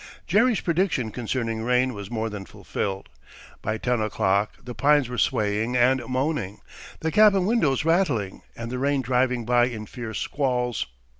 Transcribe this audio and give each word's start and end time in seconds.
Jerry's 0.25 0.61
prediction 0.61 1.11
concerning 1.11 1.61
rain 1.61 1.93
was 1.93 2.09
more 2.09 2.27
than 2.27 2.45
fulfilled. 2.47 3.07
By 3.61 3.77
ten 3.77 4.01
o'clock 4.01 4.53
the 4.63 4.73
pines 4.73 5.07
were 5.09 5.19
swaying 5.19 5.77
and 5.77 6.01
moaning, 6.07 6.59
the 7.01 7.11
cabin 7.11 7.45
windows 7.45 7.85
rattling, 7.85 8.41
and 8.55 8.71
the 8.71 8.79
rain 8.79 9.03
driving 9.03 9.45
by 9.45 9.65
in 9.65 9.85
fierce 9.85 10.17
squalls. 10.19 10.87